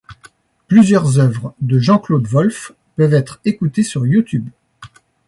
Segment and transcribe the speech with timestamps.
[0.67, 4.49] Plusieurs œuvres de Jean-Claude Wolff peuvent être écoutées sur Youtube.